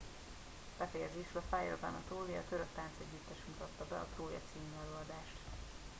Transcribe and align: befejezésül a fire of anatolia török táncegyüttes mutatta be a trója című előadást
befejezésül 0.77 1.41
a 1.47 1.55
fire 1.55 1.73
of 1.73 1.83
anatolia 1.83 2.43
török 2.49 2.67
táncegyüttes 2.75 3.43
mutatta 3.47 3.85
be 3.89 3.95
a 3.95 4.07
trója 4.15 4.39
című 4.53 4.69
előadást 4.85 5.37